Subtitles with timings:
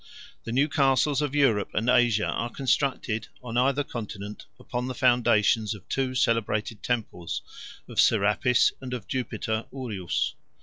[0.45, 5.75] The new castles of Europe and Asia are constructed, on either continent, upon the foundations
[5.75, 7.43] of two celebrated temples,
[7.87, 10.33] of Serapis and of Jupiter Urius.